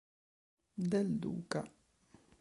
[0.89, 1.61] Del Duca